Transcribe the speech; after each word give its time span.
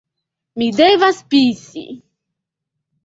Mi 0.61 0.69
devas 0.79 1.21
pisi 1.35 1.85